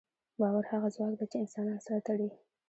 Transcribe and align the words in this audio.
باور 0.39 0.63
هغه 0.71 0.87
ځواک 0.95 1.13
دی، 1.19 1.25
چې 1.31 1.37
انسانان 1.43 1.79
سره 1.85 1.99
تړي. 2.07 2.29